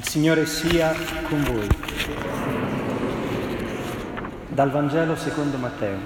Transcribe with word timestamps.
Il 0.00 0.08
Signore 0.08 0.46
sia 0.46 0.94
con 1.28 1.42
voi. 1.42 1.68
Dal 4.48 4.70
Vangelo 4.70 5.14
secondo 5.14 5.58
Matteo. 5.58 5.98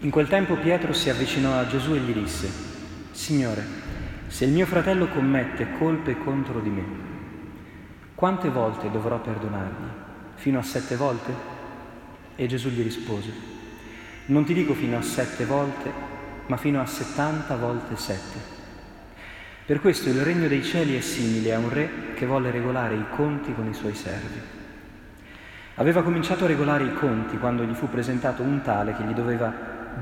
In 0.00 0.10
quel 0.10 0.28
tempo 0.28 0.56
Pietro 0.56 0.92
si 0.92 1.08
avvicinò 1.08 1.58
a 1.58 1.66
Gesù 1.66 1.94
e 1.94 2.00
gli 2.00 2.12
disse, 2.12 2.52
Signore, 3.12 3.64
se 4.26 4.44
il 4.44 4.50
mio 4.50 4.66
fratello 4.66 5.08
commette 5.08 5.72
colpe 5.78 6.18
contro 6.18 6.60
di 6.60 6.68
me, 6.68 6.84
quante 8.14 8.50
volte 8.50 8.90
dovrò 8.90 9.18
perdonargli? 9.20 9.88
Fino 10.34 10.58
a 10.58 10.62
sette 10.62 10.96
volte? 10.96 11.32
E 12.36 12.46
Gesù 12.46 12.68
gli 12.68 12.82
rispose, 12.82 13.32
non 14.26 14.44
ti 14.44 14.52
dico 14.52 14.74
fino 14.74 14.98
a 14.98 15.02
sette 15.02 15.46
volte, 15.46 15.90
ma 16.46 16.58
fino 16.58 16.82
a 16.82 16.86
settanta 16.86 17.56
volte 17.56 17.96
sette. 17.96 18.53
Per 19.66 19.80
questo 19.80 20.10
il 20.10 20.20
regno 20.20 20.46
dei 20.46 20.62
cieli 20.62 20.94
è 20.94 21.00
simile 21.00 21.54
a 21.54 21.58
un 21.58 21.70
re 21.70 22.12
che 22.14 22.26
volle 22.26 22.50
regolare 22.50 22.96
i 22.96 23.06
conti 23.08 23.54
con 23.54 23.66
i 23.66 23.72
suoi 23.72 23.94
servi. 23.94 24.38
Aveva 25.76 26.02
cominciato 26.02 26.44
a 26.44 26.48
regolare 26.48 26.84
i 26.84 26.92
conti 26.92 27.38
quando 27.38 27.64
gli 27.64 27.72
fu 27.72 27.88
presentato 27.88 28.42
un 28.42 28.60
tale 28.60 28.94
che 28.94 29.04
gli 29.04 29.14
doveva 29.14 29.50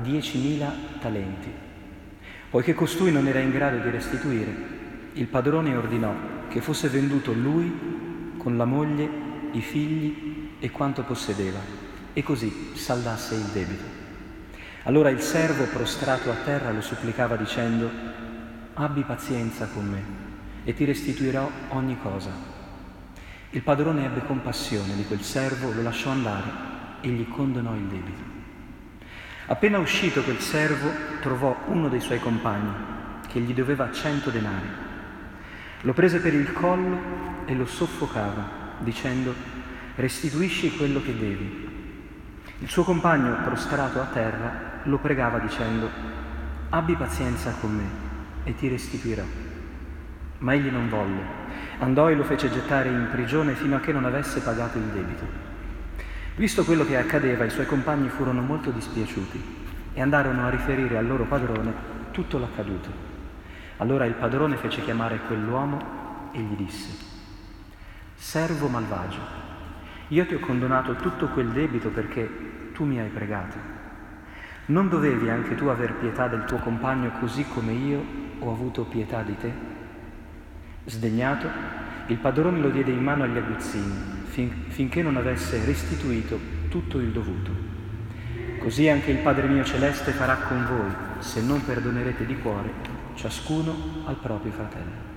diecimila 0.01 0.69
talenti. 0.99 1.49
Poiché 2.49 2.73
costui 2.73 3.13
non 3.13 3.25
era 3.25 3.39
in 3.39 3.51
grado 3.51 3.77
di 3.77 3.89
restituire, 3.89 4.53
il 5.13 5.27
padrone 5.27 5.77
ordinò 5.77 6.13
che 6.49 6.59
fosse 6.59 6.89
venduto 6.89 7.31
lui 7.31 8.35
con 8.35 8.57
la 8.57 8.65
moglie, 8.65 9.09
i 9.53 9.61
figli 9.61 10.57
e 10.59 10.71
quanto 10.71 11.03
possedeva, 11.03 11.59
e 12.11 12.21
così 12.21 12.71
saldasse 12.73 13.35
il 13.35 13.45
debito. 13.53 13.83
Allora 14.83 15.09
il 15.09 15.21
servo 15.21 15.63
prostrato 15.63 16.29
a 16.29 16.35
terra 16.43 16.71
lo 16.71 16.81
supplicava 16.81 17.37
dicendo, 17.37 17.89
abbi 18.75 19.03
pazienza 19.03 19.67
con 19.67 19.87
me 19.87 20.03
e 20.63 20.73
ti 20.73 20.85
restituirò 20.85 21.49
ogni 21.69 21.97
cosa. 22.01 22.31
Il 23.51 23.61
padrone 23.61 24.05
ebbe 24.05 24.25
compassione 24.25 24.95
di 24.95 25.05
quel 25.05 25.21
servo, 25.21 25.71
lo 25.71 25.83
lasciò 25.83 26.09
andare 26.09 26.71
e 27.01 27.09
gli 27.09 27.27
condonò 27.27 27.75
il 27.75 27.83
debito. 27.83 28.31
Appena 29.45 29.77
uscito 29.77 30.23
quel 30.23 30.39
servo 30.39 30.89
trovò 31.21 31.55
uno 31.67 31.87
dei 31.89 31.99
suoi 31.99 32.19
compagni 32.19 32.73
che 33.27 33.39
gli 33.39 33.53
doveva 33.53 33.91
cento 33.91 34.31
denari. 34.31 34.67
Lo 35.81 35.93
prese 35.93 36.19
per 36.19 36.33
il 36.33 36.51
collo 36.53 37.45
e 37.45 37.53
lo 37.53 37.65
soffocava 37.65 38.61
dicendo 38.79 39.35
restituisci 39.95 40.75
quello 40.75 41.01
che 41.01 41.15
devi. 41.15 41.69
Il 42.59 42.69
suo 42.69 42.83
compagno 42.83 43.35
prostrato 43.43 44.01
a 44.01 44.05
terra 44.05 44.81
lo 44.83 44.97
pregava 44.97 45.37
dicendo 45.39 45.89
abbi 46.69 46.95
pazienza 46.95 47.51
con 47.59 47.75
me 47.75 48.02
e 48.43 48.55
ti 48.55 48.67
restituirò. 48.67 49.23
Ma 50.39 50.53
egli 50.53 50.69
non 50.69 50.89
volle. 50.89 51.41
Andò 51.79 52.09
e 52.09 52.15
lo 52.15 52.23
fece 52.23 52.49
gettare 52.49 52.89
in 52.89 53.07
prigione 53.11 53.53
fino 53.53 53.75
a 53.75 53.79
che 53.79 53.91
non 53.91 54.05
avesse 54.05 54.41
pagato 54.41 54.77
il 54.77 54.85
debito. 54.85 55.25
Visto 56.35 56.63
quello 56.63 56.85
che 56.85 56.97
accadeva, 56.97 57.45
i 57.45 57.49
suoi 57.49 57.65
compagni 57.65 58.09
furono 58.09 58.41
molto 58.41 58.71
dispiaciuti 58.71 59.41
e 59.93 60.01
andarono 60.01 60.45
a 60.45 60.49
riferire 60.49 60.97
al 60.97 61.07
loro 61.07 61.25
padrone 61.25 61.73
tutto 62.11 62.39
l'accaduto. 62.39 62.89
Allora 63.77 64.05
il 64.05 64.13
padrone 64.13 64.57
fece 64.57 64.81
chiamare 64.81 65.19
quell'uomo 65.27 66.29
e 66.31 66.39
gli 66.39 66.55
disse, 66.55 66.89
Servo 68.15 68.67
malvagio, 68.67 69.19
io 70.09 70.25
ti 70.25 70.33
ho 70.33 70.39
condonato 70.39 70.95
tutto 70.95 71.27
quel 71.27 71.49
debito 71.49 71.89
perché 71.89 72.71
tu 72.73 72.85
mi 72.85 72.99
hai 72.99 73.09
pregato. 73.09 73.82
Non 74.65 74.87
dovevi 74.87 75.29
anche 75.29 75.55
tu 75.55 75.65
aver 75.65 75.93
pietà 75.95 76.27
del 76.27 76.45
tuo 76.45 76.57
compagno 76.57 77.11
così 77.19 77.45
come 77.45 77.73
io 77.73 78.03
ho 78.39 78.51
avuto 78.51 78.85
pietà 78.85 79.21
di 79.21 79.37
te? 79.37 79.51
Sdegnato, 80.85 81.47
il 82.07 82.17
padrone 82.17 82.59
lo 82.59 82.69
diede 82.69 82.91
in 82.91 83.03
mano 83.03 83.23
agli 83.23 83.37
aguzzini 83.37 84.21
fin, 84.33 84.65
finché 84.69 85.01
non 85.01 85.17
avesse 85.17 85.63
restituito 85.65 86.39
tutto 86.69 86.99
il 86.99 87.11
dovuto. 87.11 87.51
Così 88.59 88.87
anche 88.87 89.11
il 89.11 89.17
Padre 89.17 89.47
mio 89.47 89.63
celeste 89.63 90.11
farà 90.11 90.35
con 90.35 90.65
voi, 90.65 91.21
se 91.21 91.41
non 91.41 91.63
perdonerete 91.63 92.25
di 92.25 92.37
cuore, 92.39 92.71
ciascuno 93.15 94.03
al 94.05 94.15
proprio 94.15 94.51
fratello. 94.51 95.11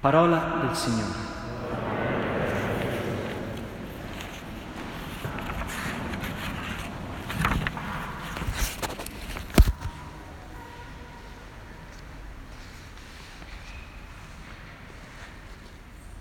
Parola 0.00 0.60
del 0.60 0.76
Signore. 0.76 1.35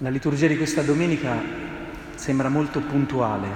La 0.05 0.11
liturgia 0.11 0.45
di 0.45 0.55
questa 0.55 0.83
domenica 0.83 1.35
sembra 2.13 2.47
molto 2.47 2.79
puntuale 2.79 3.47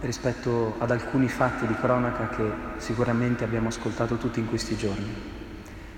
rispetto 0.00 0.74
ad 0.78 0.90
alcuni 0.90 1.28
fatti 1.28 1.64
di 1.64 1.76
cronaca 1.76 2.28
che 2.28 2.42
sicuramente 2.78 3.44
abbiamo 3.44 3.68
ascoltato 3.68 4.16
tutti 4.16 4.40
in 4.40 4.48
questi 4.48 4.76
giorni. 4.76 5.06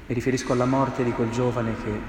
Mi 0.07 0.15
riferisco 0.15 0.53
alla 0.53 0.67
morte 0.67 1.03
di 1.03 1.13
quel 1.13 1.31
giovane 1.31 1.75
che 1.83 2.01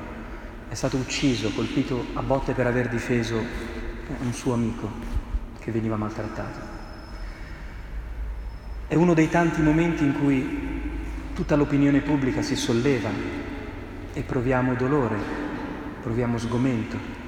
è 0.68 0.74
stato 0.74 0.98
ucciso, 0.98 1.54
colpito 1.54 2.08
a 2.16 2.22
botte 2.22 2.52
per 2.52 2.68
aver 2.68 2.90
difeso 2.90 3.38
un 3.38 4.34
suo 4.34 4.56
amico 4.56 4.90
che 5.60 5.72
veniva 5.72 5.96
maltrattato. 5.96 6.60
È 8.88 8.96
uno 8.96 9.14
dei 9.14 9.30
tanti 9.30 9.62
momenti 9.62 10.04
in 10.04 10.20
cui 10.20 10.82
tutta 11.34 11.56
l'opinione 11.56 12.02
pubblica 12.02 12.42
si 12.42 12.58
solleva 12.58 13.10
e 14.12 14.22
proviamo 14.22 14.74
dolore, 14.74 15.18
proviamo 16.02 16.38
sgomento 16.38 17.23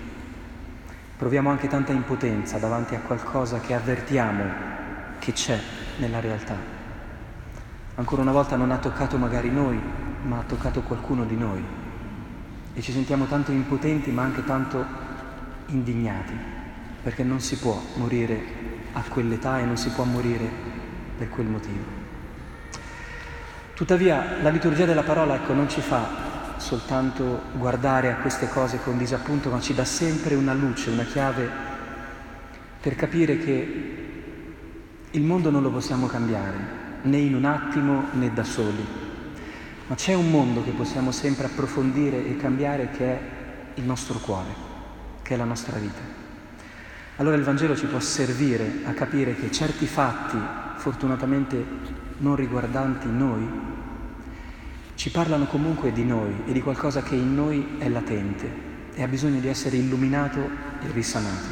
proviamo 1.18 1.50
anche 1.50 1.68
tanta 1.68 1.94
impotenza 1.94 2.58
davanti 2.58 2.96
a 2.96 3.00
qualcosa 3.00 3.60
che 3.60 3.74
avvertiamo 3.74 4.44
che 5.20 5.32
c'è 5.32 5.60
nella 5.98 6.20
realtà. 6.20 6.56
Ancora 7.96 8.22
una 8.22 8.34
volta 8.34 8.58
non 8.58 8.72
ha 8.72 8.78
toccato 8.78 9.18
magari 9.18 9.50
noi, 9.50 9.80
ma 10.24 10.40
ha 10.40 10.44
toccato 10.44 10.82
qualcuno 10.82 11.24
di 11.24 11.38
noi. 11.38 11.64
E 12.74 12.82
ci 12.82 12.92
sentiamo 12.92 13.26
tanto 13.26 13.54
impotenti 13.54 14.12
ma 14.12 14.24
anche 14.24 14.44
tanto 14.44 14.86
indignati, 15.68 16.34
perché 17.02 17.24
non 17.24 17.40
si 17.40 17.58
può 17.58 17.82
morire 17.96 18.44
a 18.92 19.02
quell'età 19.08 19.60
e 19.60 19.66
non 19.66 19.78
si 19.78 19.90
può 19.92 20.04
morire 20.04 20.50
per 21.18 21.30
quel 21.30 21.46
motivo. 21.46 21.84
Tuttavia 23.74 24.38
la 24.42 24.50
liturgia 24.50 24.86
della 24.86 25.04
parola 25.04 25.36
ecco, 25.36 25.54
non 25.54 25.70
ci 25.70 25.80
fa 25.80 26.25
soltanto 26.58 27.42
guardare 27.54 28.12
a 28.12 28.18
queste 28.18 28.50
cose 28.50 28.80
con 28.84 28.98
disappunto, 28.98 29.50
ma 29.50 29.60
ci 29.60 29.74
dà 29.74 29.86
sempre 29.86 30.36
una 30.36 30.54
luce, 30.54 30.90
una 30.90 31.04
chiave 31.04 31.50
per 32.80 32.96
capire 32.96 33.38
che 33.38 34.04
il 35.12 35.24
mondo 35.24 35.50
non 35.50 35.62
lo 35.62 35.72
possiamo 35.72 36.08
cambiare, 36.08 36.84
né 37.04 37.18
in 37.18 37.36
un 37.36 37.46
attimo 37.46 38.06
né 38.12 38.34
da 38.34 38.44
soli, 38.44 38.86
ma 39.88 39.96
c'è 39.96 40.14
un 40.14 40.30
mondo 40.30 40.64
che 40.64 40.72
possiamo 40.72 41.12
sempre 41.12 41.46
approfondire 41.46 42.26
e 42.26 42.38
cambiare 42.38 42.90
che 42.92 43.06
è 43.06 43.20
il 43.76 43.84
nostro 43.84 44.20
cuore, 44.20 44.54
che 45.22 45.34
è 45.34 45.38
la 45.38 45.46
nostra 45.46 45.78
vita. 45.78 46.02
Allora 47.18 47.38
il 47.38 47.44
Vangelo 47.44 47.76
ci 47.76 47.86
può 47.86 48.00
servire 48.00 48.82
a 48.84 48.92
capire 48.92 49.36
che 49.36 49.52
certi 49.52 49.86
fatti, 49.86 50.38
fortunatamente 50.76 51.64
non 52.18 52.36
riguardanti 52.36 53.08
noi, 53.10 53.48
ci 55.06 55.12
parlano 55.12 55.46
comunque 55.46 55.92
di 55.92 56.04
noi 56.04 56.34
e 56.48 56.52
di 56.52 56.64
qualcosa 56.64 57.04
che 57.04 57.14
in 57.14 57.36
noi 57.36 57.76
è 57.78 57.88
latente 57.90 58.50
e 58.96 59.04
ha 59.04 59.08
bisogno 59.08 59.40
di 59.40 59.48
essere 59.48 59.78
illuminato 59.78 60.40
e 60.82 60.92
risanato. 60.92 61.46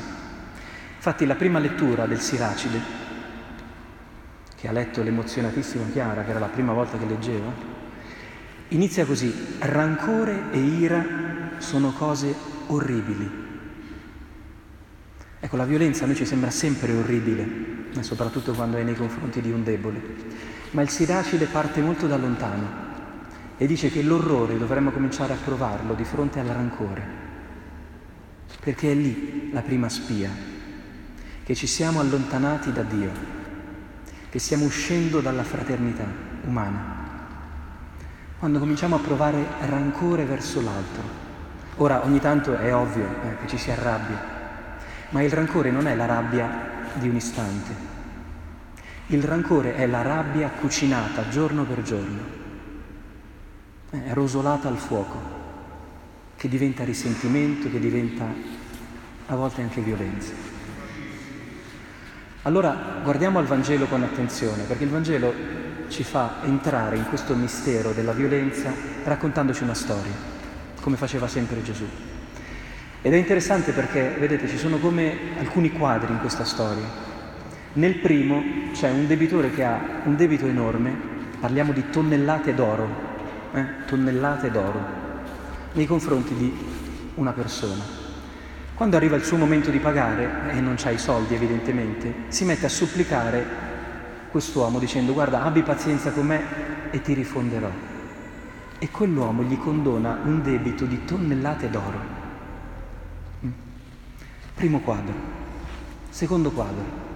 Infatti 0.96 1.24
la 1.28 1.36
prima 1.36 1.60
lettura 1.60 2.08
del 2.08 2.20
Siracide, 2.20 2.80
che 4.56 4.68
ha 4.68 4.72
letto 4.72 5.04
l'emozionatissima 5.04 5.86
Chiara, 5.92 6.24
che 6.24 6.32
era 6.32 6.40
la 6.40 6.48
prima 6.48 6.74
volta 6.74 6.98
che 6.98 7.06
leggeva, 7.06 7.52
inizia 8.70 9.06
così, 9.06 9.32
rancore 9.60 10.46
e 10.50 10.58
ira 10.58 11.06
sono 11.60 11.92
cose 11.92 12.34
orribili. 12.66 13.30
Ecco, 15.40 15.56
la 15.58 15.66
violenza 15.66 16.06
a 16.06 16.08
noi 16.08 16.16
ci 16.16 16.26
sembra 16.26 16.50
sempre 16.50 16.92
orribile, 16.92 17.48
soprattutto 18.00 18.54
quando 18.54 18.78
è 18.78 18.82
nei 18.82 18.96
confronti 18.96 19.42
di 19.42 19.52
un 19.52 19.64
debole, 19.64 20.02
ma 20.72 20.82
il 20.82 20.90
Siracide 20.90 21.46
parte 21.46 21.82
molto 21.82 22.08
da 22.08 22.18
lontano 22.18 22.93
e 23.58 23.68
dice 23.68 23.92
che 23.92 24.02
l'orrore 24.02 24.58
dovremmo 24.58 24.92
cominciare 24.92 25.34
a 25.34 25.38
provarlo 25.44 25.94
di 25.94 26.04
fronte 26.04 26.40
al 26.40 26.48
rancore, 26.48 27.06
perché 28.60 28.92
è 28.92 28.96
lì 28.96 29.50
la 29.52 29.62
prima 29.62 29.90
spia, 29.90 30.30
che 31.44 31.56
ci 31.56 31.68
siamo 31.68 32.00
allontanati 32.00 32.72
da 32.72 32.82
Dio, 32.82 33.12
che 34.30 34.40
stiamo 34.40 34.66
uscendo 34.66 35.22
dalla 35.22 35.44
fraternità 35.44 36.06
umana. 36.46 37.02
Quando 38.40 38.60
cominciamo 38.60 38.96
a 38.96 39.00
provare 39.00 39.46
rancore 39.62 40.26
verso 40.26 40.60
l'altro, 40.62 41.04
ora 41.76 42.04
ogni 42.04 42.20
tanto 42.20 42.58
è 42.58 42.74
ovvio 42.74 43.06
eh, 43.06 43.38
che 43.42 43.48
ci 43.48 43.58
si 43.58 43.70
arrabbia, 43.70 44.32
ma 45.10 45.22
il 45.22 45.32
rancore 45.32 45.70
non 45.70 45.88
è 45.88 45.96
la 45.96 46.06
rabbia 46.06 46.72
di 46.96 47.08
un 47.08 47.16
istante, 47.16 47.92
il 49.08 49.24
rancore 49.24 49.76
è 49.76 49.86
la 49.86 50.02
rabbia 50.02 50.50
cucinata 50.50 51.30
giorno 51.30 51.64
per 51.64 51.84
giorno 51.84 52.42
è 54.02 54.14
rosolata 54.14 54.68
al 54.68 54.78
fuoco, 54.78 55.20
che 56.36 56.50
diventa 56.50 56.84
risentimento, 56.84 57.70
che 57.70 57.80
diventa 57.80 58.26
a 59.28 59.36
volte 59.36 59.62
anche 59.62 59.82
violenza. 59.82 60.34
Allora 62.42 63.02
guardiamo 63.04 63.38
al 63.38 63.46
Vangelo 63.46 63.86
con 63.86 64.02
attenzione, 64.02 64.64
perché 64.64 64.84
il 64.84 64.90
Vangelo 64.90 65.34
ci 65.90 66.04
fa 66.04 66.38
entrare 66.44 66.98
in 66.98 67.06
questo 67.08 67.36
mistero 67.36 67.92
della 67.92 68.14
violenza 68.14 68.74
raccontandoci 69.04 69.62
una 69.62 69.76
storia, 69.76 70.12
come 70.82 70.98
faceva 70.98 71.28
sempre 71.28 71.62
Gesù. 71.62 71.86
Ed 73.04 73.14
è 73.14 73.18
interessante 73.18 73.74
perché, 73.74 74.16
vedete, 74.18 74.48
ci 74.48 74.58
sono 74.58 74.80
come 74.80 75.38
alcuni 75.38 75.72
quadri 75.72 76.12
in 76.12 76.20
questa 76.20 76.46
storia. 76.46 77.12
Nel 77.74 78.00
primo 78.00 78.44
c'è 78.74 78.90
un 78.90 79.06
debitore 79.06 79.52
che 79.52 79.64
ha 79.64 80.02
un 80.06 80.16
debito 80.16 80.48
enorme, 80.48 80.96
parliamo 81.40 81.74
di 81.74 81.90
tonnellate 81.92 82.56
d'oro, 82.56 83.12
eh? 83.54 83.86
tonnellate 83.86 84.52
d'oro, 84.52 84.80
nei 85.74 85.86
confronti 85.86 86.34
di 86.34 86.54
una 87.16 87.32
persona. 87.32 88.02
Quando 88.76 88.98
arriva 88.98 89.16
il 89.16 89.24
suo 89.24 89.38
momento 89.38 89.70
di 89.70 89.80
pagare, 89.80 90.52
e 90.52 90.60
non 90.60 90.76
c'ha 90.76 90.90
i 90.90 90.98
soldi 90.98 91.36
evidentemente, 91.36 92.14
si 92.30 92.44
mette 92.44 92.66
a 92.66 92.70
supplicare 92.70 93.72
quest'uomo 94.32 94.80
dicendo 94.80 95.14
guarda 95.14 95.44
abbi 95.44 95.62
pazienza 95.62 96.12
con 96.12 96.26
me 96.26 96.42
e 96.90 97.02
ti 97.02 97.14
rifonderò. 97.14 97.70
E 98.80 98.90
quell'uomo 98.90 99.44
gli 99.44 99.58
condona 99.58 100.20
un 100.24 100.42
debito 100.42 100.86
di 100.86 101.06
tonnellate 101.06 101.70
d'oro. 101.70 102.00
Mm. 103.46 103.52
Primo 104.56 104.80
quadro. 104.80 105.14
Secondo 106.10 106.52
quadro. 106.52 107.12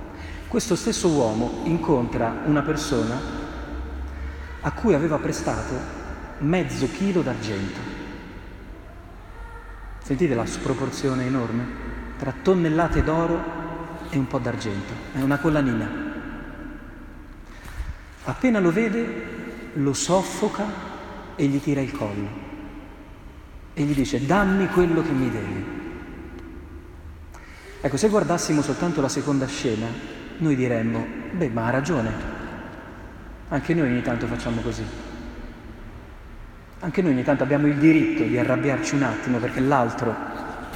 Questo 0.48 0.76
stesso 0.76 1.10
uomo 1.10 1.62
incontra 1.64 2.44
una 2.46 2.62
persona 2.62 3.20
a 4.62 4.72
cui 4.72 4.94
aveva 4.94 5.18
prestato 5.18 5.97
mezzo 6.40 6.90
chilo 6.92 7.22
d'argento. 7.22 7.80
Sentite 10.04 10.36
la 10.36 10.46
sproporzione 10.46 11.26
enorme 11.26 11.66
tra 12.18 12.34
tonnellate 12.42 13.04
d'oro 13.04 13.56
e 14.10 14.18
un 14.18 14.28
po' 14.28 14.40
d'argento, 14.40 14.94
è 15.14 15.22
una 15.22 15.38
collanina. 15.38 16.06
Appena 18.24 18.60
lo 18.60 18.72
vede, 18.72 19.26
lo 19.74 19.94
soffoca 19.94 20.66
e 21.36 21.46
gli 21.46 21.62
tira 21.62 21.82
il 21.82 21.92
collo 21.92 22.46
e 23.74 23.84
gli 23.84 23.94
dice 23.94 24.26
dammi 24.26 24.68
quello 24.70 25.04
che 25.04 25.12
mi 25.12 25.30
devi. 25.30 25.66
Ecco, 27.80 27.96
se 27.96 28.10
guardassimo 28.10 28.64
soltanto 28.64 29.02
la 29.02 29.08
seconda 29.08 29.46
scena, 29.46 29.86
noi 30.40 30.56
diremmo, 30.56 31.06
beh, 31.34 31.50
ma 31.50 31.68
ha 31.68 31.70
ragione, 31.70 32.12
anche 33.50 33.76
noi 33.76 33.92
ogni 33.92 34.02
tanto 34.02 34.26
facciamo 34.26 34.62
così. 34.62 34.84
Anche 36.80 37.02
noi 37.02 37.14
ogni 37.14 37.24
tanto 37.24 37.42
abbiamo 37.42 37.66
il 37.66 37.76
diritto 37.78 38.24
di 38.24 38.38
arrabbiarci 38.38 38.94
un 38.94 39.04
attimo 39.04 39.40
perché 39.40 39.60
l'altro 39.60 40.16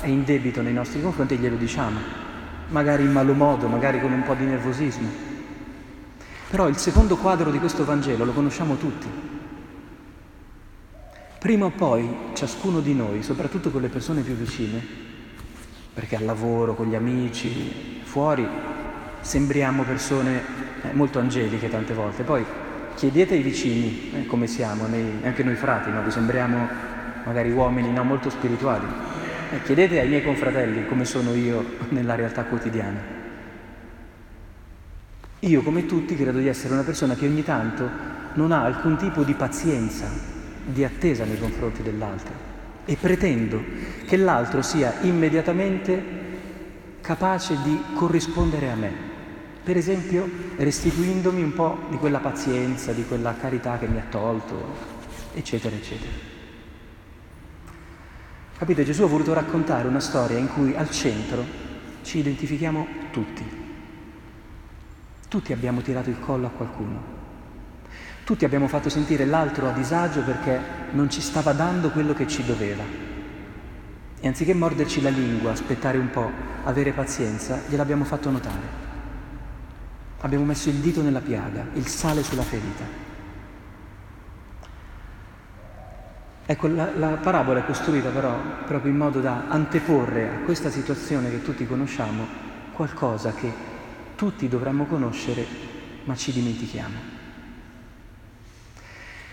è 0.02 0.08
in 0.08 0.24
debito 0.24 0.64
nei 0.64 0.74
nostri 0.74 1.00
confronti 1.00 1.36
e 1.36 1.38
glielo 1.38 1.58
diciamo, 1.58 2.00
magari 2.70 3.04
in 3.04 3.12
malo 3.12 3.34
modo, 3.34 3.68
magari 3.68 4.02
con 4.02 4.12
un 4.12 4.24
po' 4.24 4.34
di 4.34 4.46
nervosismo. 4.46 5.08
Però 6.50 6.68
il 6.68 6.78
secondo 6.78 7.18
quadro 7.18 7.52
di 7.52 7.60
questo 7.60 7.86
Vangelo 7.86 8.26
lo 8.26 8.32
conosciamo 8.32 8.78
tutti. 8.78 9.08
Prima 11.38 11.66
o 11.66 11.70
poi 11.70 12.10
ciascuno 12.34 12.80
di 12.80 12.96
noi, 12.96 13.22
soprattutto 13.22 13.70
con 13.70 13.82
le 13.82 13.90
persone 13.90 14.22
più 14.22 14.34
vicine, 14.34 14.84
perché 15.94 16.16
al 16.16 16.26
lavoro, 16.26 16.74
con 16.74 16.88
gli 16.88 16.96
amici, 16.96 18.02
fuori, 18.04 18.48
sembriamo 19.22 19.84
persone 19.84 20.42
eh, 20.82 20.94
molto 20.94 21.20
angeliche 21.20 21.70
tante 21.70 21.94
volte, 21.94 22.24
poi 22.24 22.44
chiedete 23.02 23.34
ai 23.34 23.42
vicini 23.42 24.12
eh, 24.14 24.26
come 24.28 24.46
siamo, 24.46 24.86
nei, 24.86 25.04
anche 25.24 25.42
noi 25.42 25.56
frati, 25.56 25.90
no? 25.90 26.04
vi 26.04 26.12
sembriamo 26.12 26.68
magari 27.26 27.50
uomini 27.50 27.92
no? 27.92 28.04
molto 28.04 28.30
spirituali. 28.30 28.86
Eh, 29.54 29.64
chiedete 29.64 30.00
ai 30.00 30.08
miei 30.08 30.22
confratelli 30.22 30.86
come 30.86 31.04
sono 31.04 31.34
io 31.34 31.78
nella 31.90 32.14
realtà 32.14 32.44
quotidiana. 32.44 33.00
Io, 35.40 35.64
come 35.64 35.88
tutti, 35.88 36.16
credo 36.16 36.38
di 36.38 36.48
essere 36.48 36.74
una 36.74 36.84
persona 36.84 37.16
che 37.16 37.26
ogni 37.26 37.44
tanto 37.44 37.90
non 38.34 38.52
ha 38.52 38.62
alcun 38.66 38.98
tipo 38.98 39.24
di 39.24 39.34
pazienza, 39.34 40.06
di 40.64 40.84
attesa 40.84 41.26
nei 41.26 41.40
confronti 41.40 41.82
dell'altro 41.82 42.50
e 42.86 42.96
pretendo 43.02 43.64
che 44.06 44.16
l'altro 44.16 44.62
sia 44.62 44.94
immediatamente 45.02 46.04
capace 47.02 47.58
di 47.64 47.82
corrispondere 47.96 48.70
a 48.70 48.76
me 48.76 49.11
per 49.64 49.78
esempio 49.78 50.30
restituendomi 50.56 51.44
un 51.44 51.54
po' 51.54 51.78
di 51.90 51.98
quella 51.98 52.20
pazienza, 52.20 52.94
di 52.94 53.06
quella 53.06 53.36
carità 53.36 53.78
che 53.78 53.88
mi 53.88 54.00
ha 54.00 54.06
tolto, 54.10 54.56
eccetera, 55.34 55.76
eccetera. 55.76 56.12
Capite, 58.58 58.84
Gesù 58.84 59.04
ha 59.04 59.08
voluto 59.08 59.34
raccontare 59.34 59.88
una 59.88 60.00
storia 60.00 60.38
in 60.38 60.48
cui 60.48 60.76
al 60.76 60.90
centro 60.90 61.44
ci 62.04 62.20
identifichiamo 62.20 62.88
tutti. 63.12 63.60
Tutti 65.28 65.54
abbiamo 65.54 65.82
tirato 65.82 66.10
il 66.10 66.20
collo 66.20 66.48
a 66.48 66.52
qualcuno. 66.52 67.20
Tutti 68.24 68.46
abbiamo 68.46 68.68
fatto 68.68 68.90
sentire 68.90 69.26
l'altro 69.26 69.68
a 69.68 69.72
disagio 69.72 70.22
perché 70.22 70.60
non 70.92 71.10
ci 71.10 71.22
stava 71.22 71.54
dando 71.54 71.90
quello 71.90 72.14
che 72.14 72.28
ci 72.28 72.44
doveva. 72.44 72.84
E 74.20 74.28
anziché 74.28 74.54
morderci 74.54 75.02
la 75.02 75.10
lingua, 75.10 75.52
aspettare 75.52 75.98
un 75.98 76.10
po', 76.10 76.30
avere 76.64 76.92
pazienza, 76.92 77.62
gliel'abbiamo 77.68 78.04
fatto 78.04 78.30
notare. 78.30 78.91
Abbiamo 80.22 80.46
messo 80.46 80.70
il 80.70 80.76
dito 80.76 81.02
nella 81.02 81.20
piaga, 81.20 81.66
il 81.74 81.88
sale 81.88 82.24
sulla 82.24 82.44
ferita. 82.44 83.10
Ecco, 86.46 86.68
la, 86.68 86.92
la, 86.96 87.08
parabola 87.12 87.60
è 87.60 87.66
costruita 87.66 88.10
però 88.10 88.36
proprio 88.66 88.92
in 88.92 88.98
modo 88.98 89.22
da 89.22 89.46
anteporre 89.48 90.30
a 90.30 90.40
questa 90.40 90.70
situazione 90.70 91.30
che 91.30 91.42
tutti 91.42 91.66
conosciamo 91.66 92.26
qualcosa 92.74 93.32
che 93.34 93.52
tutti 94.16 94.48
dovremmo 94.48 94.86
conoscere 94.86 95.46
ma 96.04 96.16
ci 96.16 96.32
dimentichiamo. 96.32 97.20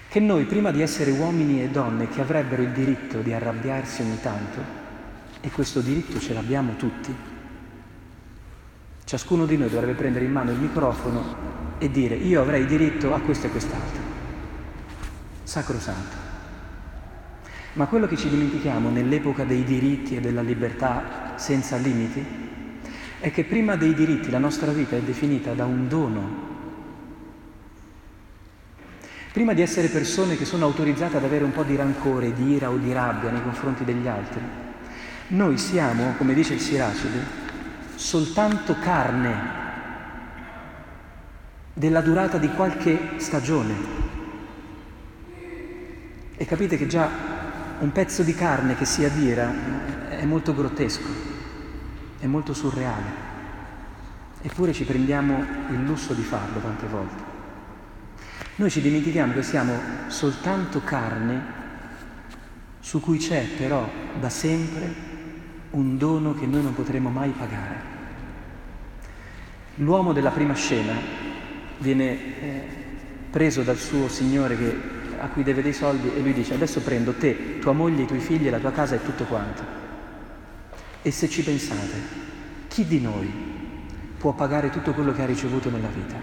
Che 0.08 0.20
noi 0.20 0.44
prima 0.44 0.70
di 0.70 0.80
essere 0.80 1.10
uomini 1.10 1.62
e 1.62 1.68
donne 1.68 2.08
che 2.08 2.20
avrebbero 2.20 2.62
il 2.62 2.70
diritto 2.70 3.20
di 3.20 3.32
arrabbiarsi 3.32 4.02
ogni 4.02 4.20
tanto, 4.20 4.86
e 5.40 5.50
questo 5.50 5.80
diritto 5.80 6.18
ce 6.18 6.34
l'abbiamo 6.34 6.76
tutti, 6.76 7.14
Ciascuno 9.08 9.46
di 9.46 9.56
noi 9.56 9.70
dovrebbe 9.70 9.94
prendere 9.94 10.26
in 10.26 10.32
mano 10.32 10.50
il 10.50 10.58
microfono 10.58 11.34
e 11.78 11.90
dire 11.90 12.14
io 12.14 12.42
avrei 12.42 12.66
diritto 12.66 13.14
a 13.14 13.20
questo 13.20 13.46
e 13.46 13.50
quest'altro. 13.50 14.02
Sacrosanto. 15.44 16.16
Ma 17.72 17.86
quello 17.86 18.06
che 18.06 18.18
ci 18.18 18.28
dimentichiamo 18.28 18.90
nell'epoca 18.90 19.44
dei 19.44 19.64
diritti 19.64 20.14
e 20.14 20.20
della 20.20 20.42
libertà 20.42 21.32
senza 21.36 21.76
limiti 21.76 22.22
è 23.20 23.30
che 23.30 23.44
prima 23.44 23.76
dei 23.76 23.94
diritti 23.94 24.28
la 24.28 24.36
nostra 24.36 24.72
vita 24.72 24.94
è 24.94 25.00
definita 25.00 25.54
da 25.54 25.64
un 25.64 25.88
dono. 25.88 26.46
Prima 29.32 29.54
di 29.54 29.62
essere 29.62 29.88
persone 29.88 30.36
che 30.36 30.44
sono 30.44 30.66
autorizzate 30.66 31.16
ad 31.16 31.24
avere 31.24 31.44
un 31.44 31.52
po' 31.52 31.62
di 31.62 31.76
rancore, 31.76 32.34
di 32.34 32.52
ira 32.52 32.68
o 32.68 32.76
di 32.76 32.92
rabbia 32.92 33.30
nei 33.30 33.42
confronti 33.42 33.84
degli 33.84 34.06
altri, 34.06 34.42
noi 35.28 35.56
siamo, 35.56 36.12
come 36.18 36.34
dice 36.34 36.52
il 36.52 36.60
Siracide, 36.60 37.47
soltanto 37.98 38.78
carne 38.78 39.56
della 41.72 42.00
durata 42.00 42.38
di 42.38 42.48
qualche 42.52 43.14
stagione. 43.16 43.74
E 46.36 46.44
capite 46.46 46.76
che 46.76 46.86
già 46.86 47.10
un 47.80 47.90
pezzo 47.90 48.22
di 48.22 48.34
carne 48.34 48.76
che 48.76 48.84
si 48.84 49.04
adira 49.04 49.52
è 50.10 50.24
molto 50.24 50.54
grottesco, 50.54 51.08
è 52.20 52.26
molto 52.26 52.54
surreale. 52.54 53.26
Eppure 54.42 54.72
ci 54.72 54.84
prendiamo 54.84 55.44
il 55.70 55.82
lusso 55.82 56.14
di 56.14 56.22
farlo 56.22 56.60
tante 56.60 56.86
volte. 56.86 57.22
Noi 58.56 58.70
ci 58.70 58.80
dimentichiamo 58.80 59.32
che 59.32 59.42
siamo 59.42 59.76
soltanto 60.06 60.82
carne 60.84 61.56
su 62.78 63.00
cui 63.00 63.18
c'è 63.18 63.44
però 63.56 63.90
da 64.20 64.30
sempre 64.30 65.07
un 65.70 65.98
dono 65.98 66.34
che 66.34 66.46
noi 66.46 66.62
non 66.62 66.74
potremo 66.74 67.10
mai 67.10 67.30
pagare. 67.30 67.96
L'uomo 69.76 70.12
della 70.12 70.30
prima 70.30 70.54
scena 70.54 70.94
viene 71.78 72.40
eh, 72.40 72.62
preso 73.30 73.62
dal 73.62 73.76
suo 73.76 74.08
signore 74.08 74.56
che, 74.56 74.76
a 75.18 75.28
cui 75.28 75.42
deve 75.42 75.62
dei 75.62 75.72
soldi 75.72 76.10
e 76.14 76.20
lui 76.20 76.32
dice 76.32 76.54
adesso 76.54 76.80
prendo 76.80 77.12
te, 77.12 77.58
tua 77.58 77.72
moglie, 77.72 78.02
i 78.02 78.06
tuoi 78.06 78.20
figli, 78.20 78.48
la 78.48 78.58
tua 78.58 78.72
casa 78.72 78.94
e 78.96 79.02
tutto 79.04 79.24
quanto. 79.24 79.62
E 81.02 81.10
se 81.10 81.28
ci 81.28 81.42
pensate, 81.42 82.26
chi 82.68 82.86
di 82.86 83.00
noi 83.00 83.30
può 84.18 84.32
pagare 84.32 84.70
tutto 84.70 84.92
quello 84.92 85.12
che 85.12 85.22
ha 85.22 85.26
ricevuto 85.26 85.70
nella 85.70 85.88
vita? 85.88 86.16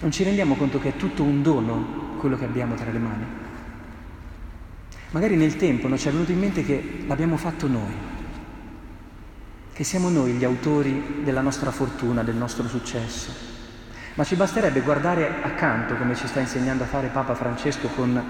Non 0.00 0.10
ci 0.10 0.24
rendiamo 0.24 0.56
conto 0.56 0.78
che 0.78 0.90
è 0.90 0.96
tutto 0.96 1.22
un 1.22 1.42
dono 1.42 2.16
quello 2.18 2.36
che 2.36 2.44
abbiamo 2.44 2.74
tra 2.74 2.90
le 2.90 2.98
mani? 2.98 3.46
Magari 5.10 5.36
nel 5.36 5.56
tempo 5.56 5.88
non 5.88 5.96
ci 5.96 6.08
è 6.08 6.10
venuto 6.10 6.32
in 6.32 6.38
mente 6.38 6.62
che 6.62 7.04
l'abbiamo 7.06 7.38
fatto 7.38 7.66
noi, 7.66 7.94
che 9.72 9.82
siamo 9.82 10.10
noi 10.10 10.32
gli 10.32 10.44
autori 10.44 11.22
della 11.24 11.40
nostra 11.40 11.70
fortuna, 11.70 12.22
del 12.22 12.34
nostro 12.34 12.68
successo. 12.68 13.32
Ma 14.14 14.24
ci 14.24 14.34
basterebbe 14.34 14.82
guardare 14.82 15.42
accanto, 15.42 15.96
come 15.96 16.14
ci 16.14 16.26
sta 16.26 16.40
insegnando 16.40 16.82
a 16.82 16.86
fare 16.86 17.08
Papa 17.08 17.34
Francesco 17.34 17.88
con 17.88 18.22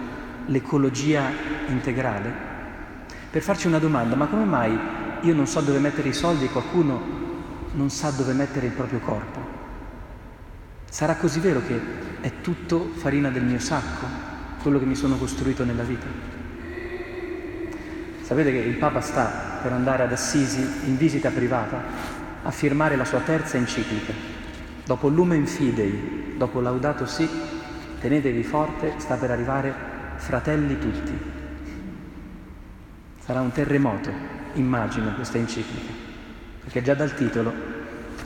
l'ecologia 0.47 1.33
integrale? 1.67 2.33
Per 3.29 3.43
farci 3.43 3.67
una 3.67 3.81
domanda, 3.81 4.15
ma 4.15 4.27
come 4.27 4.45
mai 4.45 4.79
io 5.23 5.35
non 5.35 5.49
so 5.49 5.61
dove 5.61 5.81
mettere 5.81 6.11
i 6.11 6.15
soldi 6.15 6.45
e 6.45 6.51
qualcuno 6.51 7.03
non 7.73 7.91
sa 7.91 8.11
dove 8.11 8.35
mettere 8.35 8.67
il 8.67 8.73
proprio 8.73 9.01
corpo? 9.01 9.57
Sarà 10.89 11.17
così 11.17 11.41
vero 11.41 11.61
che 11.67 11.81
è 12.21 12.41
tutto 12.41 12.93
farina 12.95 13.31
del 13.31 13.43
mio 13.43 13.59
sacco, 13.59 14.07
quello 14.63 14.79
che 14.79 14.85
mi 14.85 14.95
sono 14.95 15.17
costruito 15.17 15.65
nella 15.65 15.83
vita? 15.83 16.38
Sapete 18.29 18.53
che 18.53 18.59
il 18.59 18.77
Papa 18.77 19.01
sta 19.01 19.59
per 19.63 19.73
andare 19.73 20.03
ad 20.03 20.13
Assisi 20.13 20.61
in 20.85 20.99
visita 20.99 21.31
privata 21.31 21.83
a 22.43 22.51
firmare 22.51 22.95
la 22.95 23.07
sua 23.07 23.21
terza 23.21 23.57
enciclica. 23.57 24.13
Dopo 24.85 25.09
Lumen 25.09 25.47
Fidei, 25.47 26.35
dopo 26.37 26.61
Laudato 26.61 27.07
Si, 27.07 27.27
tenetevi 27.99 28.43
forte, 28.43 28.93
sta 28.99 29.15
per 29.15 29.31
arrivare 29.31 29.75
fratelli 30.17 30.79
tutti. 30.79 31.19
Sarà 33.25 33.41
un 33.41 33.51
terremoto, 33.51 34.11
immagino, 34.53 35.15
questa 35.15 35.39
enciclica, 35.39 35.93
perché 36.65 36.83
già 36.83 36.93
dal 36.93 37.15
titolo, 37.15 37.51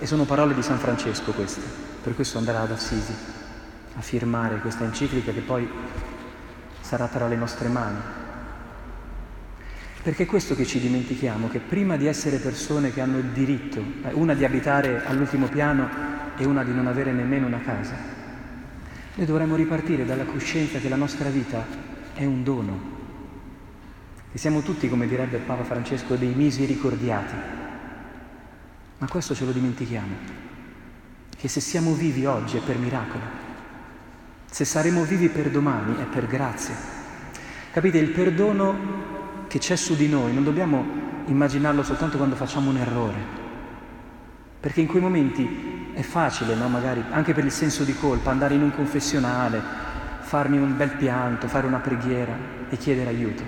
e 0.01 0.05
sono 0.05 0.25
parole 0.25 0.55
di 0.55 0.63
San 0.63 0.79
Francesco 0.79 1.31
queste, 1.31 1.63
per 2.03 2.17
questo 2.17 2.39
andrà 2.39 2.63
ad 2.63 2.73
Assisi 2.73 3.15
a 3.97 4.01
firmare 4.01 4.59
questa 4.59 4.83
enciclica 4.83 5.31
che 5.31 5.43
poi 5.43 5.71
sarà 6.81 7.07
tra 7.07 7.29
le 7.29 7.37
nostre 7.37 7.69
mani. 7.69 8.22
Perché 10.03 10.25
è 10.25 10.27
questo 10.27 10.57
che 10.57 10.67
ci 10.67 10.81
dimentichiamo, 10.81 11.49
che 11.49 11.61
prima 11.61 11.97
di 11.97 12.09
essere 12.09 12.39
persone 12.39 12.93
che 12.93 13.01
hanno 13.01 13.19
il 13.19 13.27
diritto, 13.27 13.81
eh, 14.03 14.13
una 14.15 14.35
di 14.35 14.45
abitare 14.45 15.05
all'ultimo 15.05 15.47
piano 15.47 15.89
e 16.37 16.45
una 16.45 16.65
di 16.65 16.75
non 16.75 16.89
avere 16.89 17.13
nemmeno 17.13 17.47
una 17.47 17.61
casa, 17.61 17.95
noi 19.15 19.27
dovremmo 19.27 19.55
ripartire 19.55 20.05
dalla 20.05 20.25
coscienza 20.25 20.81
che 20.81 20.89
la 20.89 20.97
nostra 20.97 21.29
vita 21.29 21.65
è 22.15 22.25
un 22.25 22.43
dono, 22.43 22.81
che 24.33 24.39
siamo 24.39 24.63
tutti, 24.63 24.89
come 24.89 25.07
direbbe 25.07 25.37
Papa 25.37 25.63
Francesco, 25.63 26.17
dei 26.17 26.33
misericordiati. 26.35 27.35
Ma 28.99 29.07
questo 29.07 29.37
ce 29.37 29.45
lo 29.45 29.53
dimentichiamo, 29.53 30.15
che 31.37 31.47
se 31.47 31.61
siamo 31.61 31.93
vivi 31.95 32.25
oggi 32.25 32.57
è 32.57 32.61
per 32.61 32.77
miracolo, 32.77 33.23
se 34.51 34.65
saremo 34.65 35.05
vivi 35.05 35.29
per 35.29 35.49
domani 35.49 36.03
è 36.03 36.07
per 36.07 36.27
grazia. 36.27 36.75
Capite, 37.71 37.99
il 37.99 38.11
perdono 38.11 39.12
che 39.53 39.59
c'è 39.59 39.77
su 39.77 39.95
di 39.95 40.09
noi 40.09 40.33
non 40.33 40.45
dobbiamo 40.45 40.83
immaginarlo 41.27 41.83
soltanto 41.83 42.17
quando 42.17 42.37
facciamo 42.37 42.71
un 42.71 42.79
errore, 42.79 43.19
perché 44.59 44.81
in 44.81 44.87
quei 44.87 45.03
momenti 45.03 45.91
è 45.93 46.01
facile, 46.01 46.55
no? 46.55 46.69
magari 46.69 47.05
anche 47.11 47.35
per 47.35 47.45
il 47.45 47.51
senso 47.51 47.85
di 47.85 47.95
colpa, 47.95 48.31
andare 48.31 48.55
in 48.55 48.63
un 48.63 48.75
confessionale, 48.75 49.61
farmi 50.21 50.57
un 50.57 50.75
bel 50.75 50.93
pianto, 50.93 51.49
fare 51.49 51.67
una 51.67 51.81
preghiera 51.81 52.35
e 52.71 52.79
chiedere 52.79 53.11
aiuto. 53.11 53.43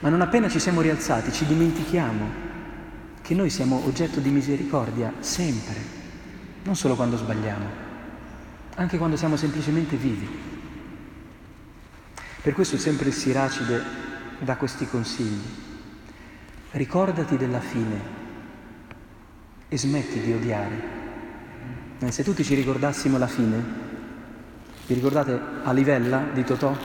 Ma 0.00 0.08
non 0.08 0.22
appena 0.22 0.48
ci 0.48 0.58
siamo 0.58 0.80
rialzati 0.80 1.30
ci 1.32 1.44
dimentichiamo 1.44 2.24
che 3.20 3.34
noi 3.34 3.50
siamo 3.50 3.82
oggetto 3.84 4.20
di 4.20 4.30
misericordia 4.30 5.12
sempre, 5.18 5.76
non 6.62 6.76
solo 6.76 6.94
quando 6.94 7.18
sbagliamo, 7.18 7.66
anche 8.76 8.96
quando 8.96 9.16
siamo 9.16 9.36
semplicemente 9.36 9.96
vivi. 9.96 10.26
Per 12.40 12.54
questo 12.54 12.78
sempre 12.78 13.08
il 13.08 13.14
Siracide 13.14 14.11
da 14.42 14.56
questi 14.56 14.88
consigli. 14.88 15.40
Ricordati 16.72 17.36
della 17.36 17.60
fine 17.60 18.00
e 19.68 19.78
smetti 19.78 20.20
di 20.20 20.32
odiare. 20.32 21.00
Se 22.08 22.24
tutti 22.24 22.42
ci 22.42 22.54
ricordassimo 22.54 23.16
la 23.18 23.28
fine, 23.28 23.62
vi 24.86 24.94
ricordate 24.94 25.40
a 25.62 25.72
livella 25.72 26.24
di 26.32 26.42
Totò? 26.42 26.76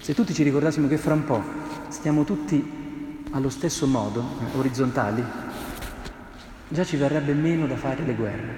Se 0.00 0.14
tutti 0.14 0.34
ci 0.34 0.42
ricordassimo 0.42 0.88
che 0.88 0.96
fra 0.96 1.14
un 1.14 1.24
po' 1.24 1.42
stiamo 1.88 2.24
tutti 2.24 3.22
allo 3.30 3.48
stesso 3.48 3.86
modo, 3.86 4.24
eh, 4.40 4.58
orizzontali, 4.58 5.24
già 6.66 6.84
ci 6.84 6.96
verrebbe 6.96 7.32
meno 7.32 7.68
da 7.68 7.76
fare 7.76 8.02
le 8.02 8.14
guerre, 8.14 8.54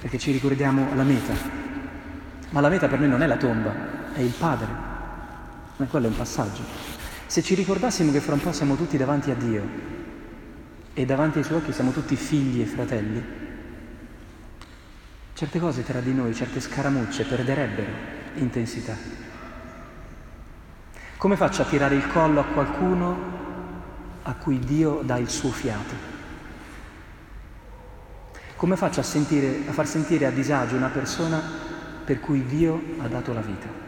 perché 0.00 0.16
ci 0.16 0.32
ricordiamo 0.32 0.94
la 0.94 1.02
meta. 1.02 1.34
Ma 2.50 2.60
la 2.60 2.70
meta 2.70 2.88
per 2.88 2.98
noi 2.98 3.10
non 3.10 3.20
è 3.20 3.26
la 3.26 3.36
tomba, 3.36 4.14
è 4.14 4.20
il 4.20 4.32
Padre. 4.32 4.87
Ma 5.78 5.86
quello 5.86 6.06
è 6.06 6.08
un 6.08 6.16
passaggio. 6.16 6.62
Se 7.26 7.42
ci 7.42 7.54
ricordassimo 7.54 8.10
che 8.10 8.20
fra 8.20 8.34
un 8.34 8.40
po' 8.40 8.52
siamo 8.52 8.74
tutti 8.74 8.96
davanti 8.96 9.30
a 9.30 9.34
Dio 9.34 9.62
e 10.92 11.04
davanti 11.04 11.38
ai 11.38 11.44
suoi 11.44 11.58
occhi 11.58 11.72
siamo 11.72 11.92
tutti 11.92 12.16
figli 12.16 12.60
e 12.60 12.64
fratelli, 12.64 13.24
certe 15.34 15.60
cose 15.60 15.84
tra 15.84 16.00
di 16.00 16.12
noi, 16.12 16.34
certe 16.34 16.60
scaramucce 16.60 17.24
perderebbero 17.24 17.90
intensità. 18.34 18.96
Come 21.16 21.36
faccio 21.36 21.62
a 21.62 21.66
tirare 21.66 21.94
il 21.94 22.08
collo 22.08 22.40
a 22.40 22.44
qualcuno 22.44 23.36
a 24.22 24.34
cui 24.34 24.58
Dio 24.58 25.02
dà 25.04 25.16
il 25.16 25.28
suo 25.28 25.50
fiato? 25.50 25.94
Come 28.56 28.74
faccio 28.74 28.98
a, 28.98 29.04
sentire, 29.04 29.60
a 29.68 29.72
far 29.72 29.86
sentire 29.86 30.26
a 30.26 30.30
disagio 30.30 30.74
una 30.74 30.88
persona 30.88 31.40
per 32.04 32.18
cui 32.18 32.44
Dio 32.44 32.82
ha 32.98 33.06
dato 33.06 33.32
la 33.32 33.40
vita? 33.40 33.87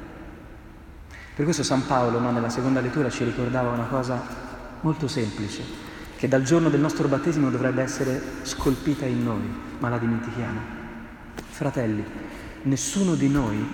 Per 1.35 1.45
questo 1.45 1.63
San 1.63 1.87
Paolo 1.87 2.19
no, 2.19 2.31
nella 2.33 2.51
seconda 2.51 2.81
lettura 2.81 3.09
ci 3.09 3.25
ricordava 3.25 3.71
una 3.71 3.87
cosa 3.87 4.23
molto 4.81 5.09
semplice, 5.09 5.63
che 6.17 6.29
dal 6.29 6.43
giorno 6.43 6.69
del 6.69 6.81
nostro 6.81 7.09
battesimo 7.09 7.51
dovrebbe 7.51 7.83
essere 7.83 8.21
scolpita 8.43 9.07
in 9.07 9.23
noi, 9.23 9.49
ma 9.79 9.89
la 9.89 9.99
dimentichiamo. 9.99 10.61
Fratelli, 11.49 12.05
nessuno 12.63 13.15
di 13.15 13.29
noi 13.29 13.67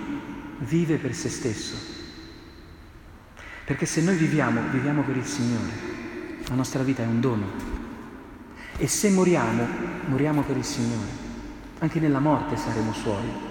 vive 0.59 0.97
per 0.97 1.13
se 1.13 1.29
stesso, 1.29 1.75
perché 3.65 3.85
se 3.85 4.01
noi 4.01 4.15
viviamo, 4.15 4.61
viviamo 4.71 5.01
per 5.03 5.17
il 5.17 5.25
Signore, 5.25 5.71
la 6.47 6.55
nostra 6.55 6.83
vita 6.83 7.03
è 7.03 7.05
un 7.05 7.19
dono. 7.19 7.45
E 8.77 8.87
se 8.87 9.09
moriamo, 9.09 9.67
moriamo 10.05 10.43
per 10.43 10.55
il 10.55 10.63
Signore. 10.63 11.25
Anche 11.79 11.99
nella 11.99 12.19
morte 12.19 12.55
saremo 12.55 12.93
Suoi. 12.93 13.46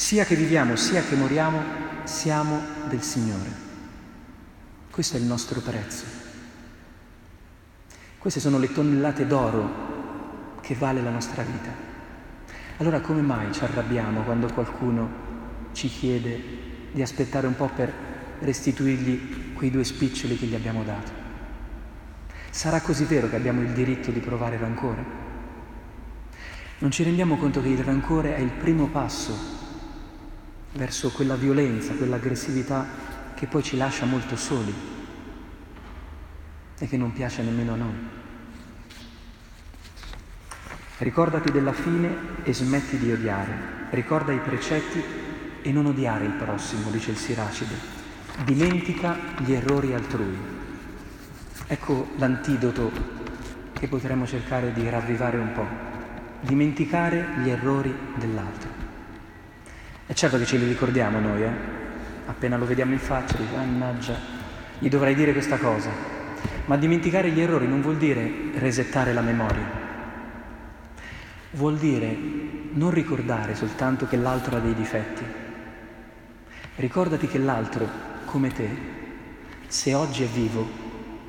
Sia 0.00 0.24
che 0.24 0.34
viviamo, 0.34 0.76
sia 0.76 1.02
che 1.02 1.14
moriamo, 1.14 1.62
siamo 2.04 2.58
del 2.88 3.02
Signore. 3.02 3.50
Questo 4.90 5.18
è 5.18 5.20
il 5.20 5.26
nostro 5.26 5.60
prezzo. 5.60 6.04
Queste 8.16 8.40
sono 8.40 8.58
le 8.58 8.72
tonnellate 8.72 9.26
d'oro 9.26 10.58
che 10.62 10.74
vale 10.74 11.02
la 11.02 11.10
nostra 11.10 11.42
vita. 11.42 11.70
Allora 12.78 13.00
come 13.00 13.20
mai 13.20 13.52
ci 13.52 13.62
arrabbiamo 13.62 14.22
quando 14.22 14.50
qualcuno 14.50 15.10
ci 15.72 15.88
chiede 15.88 16.42
di 16.92 17.02
aspettare 17.02 17.46
un 17.46 17.54
po' 17.54 17.68
per 17.68 17.92
restituirgli 18.38 19.52
quei 19.52 19.70
due 19.70 19.84
spiccioli 19.84 20.38
che 20.38 20.46
gli 20.46 20.54
abbiamo 20.54 20.82
dato? 20.82 21.12
Sarà 22.48 22.80
così 22.80 23.04
vero 23.04 23.28
che 23.28 23.36
abbiamo 23.36 23.60
il 23.60 23.72
diritto 23.72 24.10
di 24.10 24.20
provare 24.20 24.56
rancore? 24.56 25.04
Non 26.78 26.90
ci 26.90 27.02
rendiamo 27.02 27.36
conto 27.36 27.60
che 27.60 27.68
il 27.68 27.84
rancore 27.84 28.34
è 28.34 28.40
il 28.40 28.50
primo 28.52 28.86
passo 28.86 29.59
verso 30.72 31.10
quella 31.10 31.36
violenza, 31.36 31.94
quell'aggressività 31.94 32.86
che 33.34 33.46
poi 33.46 33.62
ci 33.62 33.76
lascia 33.76 34.04
molto 34.04 34.36
soli 34.36 34.74
e 36.78 36.86
che 36.86 36.96
non 36.96 37.12
piace 37.12 37.42
nemmeno 37.42 37.72
a 37.72 37.76
noi. 37.76 38.08
Ricordati 40.98 41.50
della 41.50 41.72
fine 41.72 42.14
e 42.42 42.52
smetti 42.52 42.98
di 42.98 43.10
odiare. 43.10 43.78
Ricorda 43.90 44.32
i 44.32 44.38
precetti 44.38 45.02
e 45.62 45.72
non 45.72 45.86
odiare 45.86 46.26
il 46.26 46.32
prossimo, 46.32 46.90
dice 46.90 47.10
il 47.10 47.16
Siracide. 47.16 47.74
Dimentica 48.44 49.16
gli 49.38 49.52
errori 49.52 49.94
altrui. 49.94 50.36
Ecco 51.66 52.08
l'antidoto 52.16 52.90
che 53.72 53.88
potremmo 53.88 54.26
cercare 54.26 54.72
di 54.72 54.88
ravvivare 54.88 55.38
un 55.38 55.52
po'. 55.52 55.66
Dimenticare 56.40 57.26
gli 57.42 57.48
errori 57.48 57.94
dell'altro. 58.16 58.89
È 60.10 60.12
certo 60.12 60.38
che 60.38 60.44
ce 60.44 60.56
li 60.56 60.66
ricordiamo 60.66 61.20
noi, 61.20 61.44
eh? 61.44 61.52
Appena 62.26 62.56
lo 62.56 62.66
vediamo 62.66 62.92
in 62.94 62.98
faccia, 62.98 63.36
dico, 63.36 63.54
mannaggia, 63.54 64.16
gli 64.80 64.88
dovrei 64.88 65.14
dire 65.14 65.30
questa 65.30 65.56
cosa. 65.56 65.88
Ma 66.64 66.76
dimenticare 66.76 67.30
gli 67.30 67.40
errori 67.40 67.68
non 67.68 67.80
vuol 67.80 67.96
dire 67.96 68.28
resettare 68.56 69.12
la 69.12 69.20
memoria. 69.20 69.70
Vuol 71.52 71.78
dire 71.78 72.12
non 72.72 72.90
ricordare 72.90 73.54
soltanto 73.54 74.08
che 74.08 74.16
l'altro 74.16 74.56
ha 74.56 74.58
dei 74.58 74.74
difetti. 74.74 75.22
Ricordati 76.74 77.28
che 77.28 77.38
l'altro, 77.38 77.88
come 78.24 78.52
te, 78.52 78.68
se 79.68 79.94
oggi 79.94 80.24
è 80.24 80.26
vivo, 80.26 80.68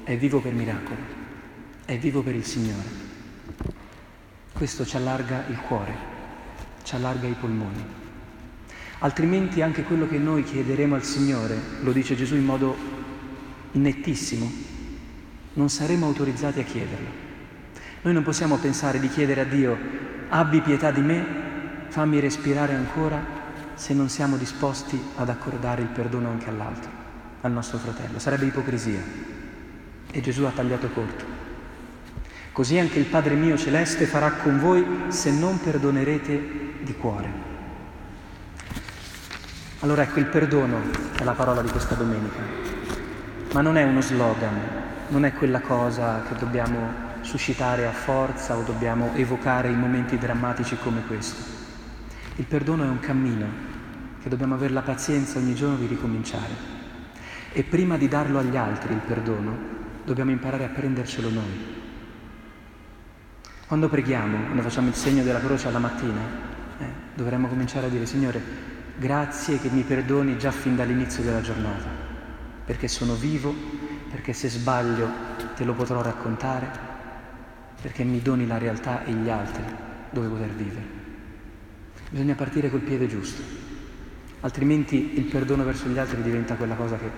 è 0.03 0.17
vivo 0.17 0.41
per 0.41 0.53
miracolo, 0.53 1.01
è 1.85 1.99
vivo 1.99 2.23
per 2.23 2.33
il 2.33 2.45
Signore. 2.45 2.89
Questo 4.51 4.87
ci 4.87 4.95
allarga 4.95 5.43
il 5.49 5.59
cuore, 5.59 5.93
ci 6.81 6.95
allarga 6.95 7.27
i 7.27 7.35
polmoni 7.39 8.00
altrimenti 9.01 9.61
anche 9.61 9.83
quello 9.83 10.07
che 10.07 10.17
noi 10.17 10.43
chiederemo 10.43 10.95
al 10.95 11.03
Signore, 11.03 11.55
lo 11.81 11.91
dice 11.91 12.15
Gesù 12.15 12.35
in 12.35 12.45
modo 12.45 12.75
nettissimo, 13.73 14.49
non 15.53 15.69
saremo 15.69 16.05
autorizzati 16.05 16.59
a 16.59 16.63
chiederlo. 16.63 17.29
Noi 18.03 18.13
non 18.13 18.23
possiamo 18.23 18.57
pensare 18.57 18.99
di 18.99 19.09
chiedere 19.09 19.41
a 19.41 19.45
Dio 19.45 19.77
abbi 20.29 20.61
pietà 20.61 20.91
di 20.91 21.01
me, 21.01 21.25
fammi 21.89 22.19
respirare 22.19 22.73
ancora 22.73 23.39
se 23.73 23.93
non 23.93 24.07
siamo 24.09 24.37
disposti 24.37 24.99
ad 25.15 25.29
accordare 25.29 25.81
il 25.81 25.87
perdono 25.87 26.29
anche 26.29 26.49
all'altro, 26.49 26.89
al 27.41 27.51
nostro 27.51 27.79
fratello. 27.79 28.19
Sarebbe 28.19 28.45
ipocrisia. 28.45 29.01
E 30.11 30.21
Gesù 30.21 30.43
ha 30.43 30.51
tagliato 30.51 30.89
corto. 30.89 31.25
Così 32.51 32.77
anche 32.77 32.99
il 32.99 33.05
Padre 33.05 33.33
mio 33.35 33.57
celeste 33.57 34.05
farà 34.05 34.31
con 34.33 34.59
voi 34.59 34.85
se 35.07 35.31
non 35.31 35.59
perdonerete 35.59 36.41
di 36.81 36.93
cuore. 36.95 37.50
Allora 39.81 40.03
ecco, 40.03 40.19
il 40.19 40.27
perdono 40.27 40.79
è 41.17 41.23
la 41.23 41.31
parola 41.31 41.63
di 41.63 41.69
questa 41.71 41.95
domenica, 41.95 42.37
ma 43.51 43.61
non 43.61 43.77
è 43.77 43.83
uno 43.83 43.99
slogan, 43.99 44.59
non 45.07 45.25
è 45.25 45.33
quella 45.33 45.59
cosa 45.59 46.21
che 46.21 46.35
dobbiamo 46.35 47.09
suscitare 47.21 47.87
a 47.87 47.91
forza 47.91 48.55
o 48.55 48.61
dobbiamo 48.61 49.09
evocare 49.15 49.69
in 49.69 49.79
momenti 49.79 50.19
drammatici 50.19 50.77
come 50.77 51.03
questo. 51.07 51.41
Il 52.35 52.45
perdono 52.45 52.83
è 52.83 52.87
un 52.87 52.99
cammino 52.99 53.47
che 54.21 54.29
dobbiamo 54.29 54.53
avere 54.53 54.71
la 54.71 54.83
pazienza 54.83 55.39
ogni 55.39 55.55
giorno 55.55 55.77
di 55.77 55.87
ricominciare. 55.87 56.53
E 57.51 57.63
prima 57.63 57.97
di 57.97 58.07
darlo 58.07 58.37
agli 58.37 58.57
altri 58.57 58.93
il 58.93 58.99
perdono, 58.99 59.57
dobbiamo 60.05 60.29
imparare 60.29 60.65
a 60.65 60.69
prendercelo 60.69 61.31
noi. 61.31 61.79
Quando 63.65 63.89
preghiamo, 63.89 64.43
quando 64.43 64.61
facciamo 64.61 64.89
il 64.89 64.95
segno 64.95 65.23
della 65.23 65.39
croce 65.39 65.69
alla 65.69 65.79
mattina, 65.79 66.21
eh, 66.77 66.85
dovremmo 67.15 67.47
cominciare 67.47 67.87
a 67.87 67.89
dire, 67.89 68.05
Signore, 68.05 68.70
Grazie 68.97 69.59
che 69.59 69.69
mi 69.69 69.81
perdoni 69.81 70.37
già 70.37 70.51
fin 70.51 70.75
dall'inizio 70.75 71.23
della 71.23 71.41
giornata, 71.41 71.87
perché 72.65 72.87
sono 72.87 73.15
vivo, 73.15 73.53
perché 74.09 74.33
se 74.33 74.49
sbaglio 74.49 75.09
te 75.55 75.63
lo 75.63 75.73
potrò 75.73 76.01
raccontare, 76.01 76.69
perché 77.81 78.03
mi 78.03 78.21
doni 78.21 78.45
la 78.45 78.57
realtà 78.57 79.03
e 79.05 79.11
gli 79.11 79.29
altri 79.29 79.63
dove 80.11 80.27
poter 80.27 80.49
vivere. 80.49 80.99
Bisogna 82.09 82.35
partire 82.35 82.69
col 82.69 82.81
piede 82.81 83.07
giusto, 83.07 83.41
altrimenti 84.41 85.17
il 85.17 85.23
perdono 85.25 85.63
verso 85.63 85.87
gli 85.87 85.97
altri 85.97 86.21
diventa 86.21 86.55
quella 86.55 86.75
cosa 86.75 86.97
che 86.97 87.09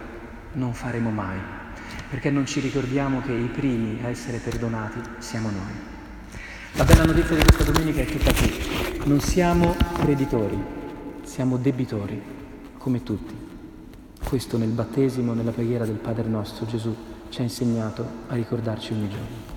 non 0.53 0.73
faremo 0.73 1.09
mai, 1.09 1.39
perché 2.09 2.29
non 2.29 2.45
ci 2.45 2.59
ricordiamo 2.59 3.21
che 3.21 3.33
i 3.33 3.47
primi 3.47 3.99
a 4.03 4.09
essere 4.09 4.37
perdonati 4.37 5.01
siamo 5.17 5.49
noi. 5.49 5.91
La 6.73 6.85
bella 6.85 7.05
notizia 7.05 7.35
di 7.35 7.43
questa 7.43 7.71
domenica 7.71 8.01
è 8.01 8.05
tutta 8.05 8.33
qui. 8.33 9.01
Non 9.05 9.19
siamo 9.19 9.75
creditori, 9.95 10.81
siamo 11.23 11.57
debitori, 11.57 12.21
come 12.77 13.03
tutti. 13.03 13.33
Questo 14.23 14.57
nel 14.57 14.69
battesimo, 14.69 15.33
nella 15.33 15.51
preghiera 15.51 15.85
del 15.85 15.95
Padre 15.95 16.27
nostro 16.27 16.65
Gesù 16.65 16.95
ci 17.29 17.39
ha 17.41 17.43
insegnato 17.43 18.05
a 18.27 18.35
ricordarci 18.35 18.93
ogni 18.93 19.09
giorno. 19.09 19.52